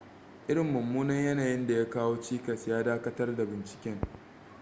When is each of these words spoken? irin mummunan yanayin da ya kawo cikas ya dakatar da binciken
irin 0.49 0.65
mummunan 0.67 1.23
yanayin 1.23 1.67
da 1.67 1.73
ya 1.73 1.89
kawo 1.89 2.21
cikas 2.21 2.67
ya 2.67 2.83
dakatar 2.83 3.35
da 3.35 3.45
binciken 3.45 3.97